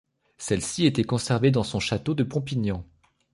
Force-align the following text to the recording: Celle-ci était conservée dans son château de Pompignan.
Celle-ci 0.39 0.87
était 0.87 1.03
conservée 1.03 1.51
dans 1.51 1.61
son 1.61 1.79
château 1.79 2.15
de 2.15 2.23
Pompignan. 2.23 2.83